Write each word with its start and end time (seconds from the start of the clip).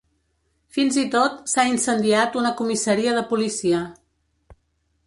Fins 0.77 0.95
i 1.01 1.03
tot, 1.15 1.35
s’ha 1.53 1.67
incendiat 1.73 2.39
una 2.43 2.53
comissaria 2.63 3.15
de 3.21 3.25
policia. 3.35 3.85